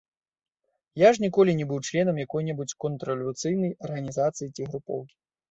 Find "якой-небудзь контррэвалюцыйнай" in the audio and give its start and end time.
2.25-3.71